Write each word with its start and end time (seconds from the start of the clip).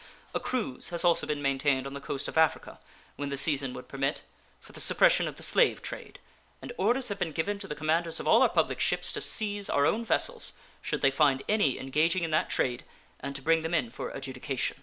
A 0.33 0.39
cruise 0.39 0.89
has 0.89 1.05
also 1.05 1.27
been 1.27 1.43
maintained 1.43 1.85
on 1.85 1.93
the 1.93 2.01
coast 2.01 2.27
of 2.27 2.35
Africa, 2.35 2.79
when 3.17 3.29
the 3.29 3.37
season 3.37 3.71
would 3.75 3.87
permit, 3.87 4.23
for 4.59 4.71
the 4.71 4.79
suppression 4.79 5.27
of 5.27 5.35
the 5.35 5.43
slave 5.43 5.83
trade, 5.83 6.17
and 6.59 6.73
orders 6.75 7.09
have 7.09 7.19
been 7.19 7.31
given 7.31 7.59
to 7.59 7.67
the 7.67 7.75
commanders 7.75 8.19
of 8.19 8.27
all 8.27 8.41
our 8.41 8.49
public 8.49 8.79
ships 8.79 9.13
to 9.13 9.21
seize 9.21 9.69
our 9.69 9.85
own 9.85 10.03
vessels, 10.03 10.53
should 10.81 11.03
they 11.03 11.11
find 11.11 11.43
any 11.47 11.77
engaging 11.77 12.23
in 12.23 12.31
that 12.31 12.49
trade, 12.49 12.83
and 13.19 13.35
to 13.35 13.43
bring 13.43 13.61
them 13.61 13.75
in 13.75 13.91
for 13.91 14.09
adjudication. 14.09 14.77